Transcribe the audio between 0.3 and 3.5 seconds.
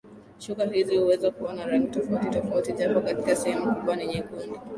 shuka hizi huweza kuwa na rangi tofauti tofauti japo katika